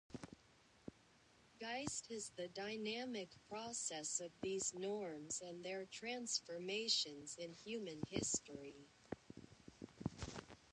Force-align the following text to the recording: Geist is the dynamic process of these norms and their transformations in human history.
Geist 1.59 2.09
is 2.09 2.31
the 2.35 2.47
dynamic 2.47 3.29
process 3.47 4.19
of 4.19 4.31
these 4.41 4.73
norms 4.73 5.39
and 5.47 5.63
their 5.63 5.85
transformations 5.85 7.35
in 7.37 7.53
human 7.53 8.01
history. 8.09 8.87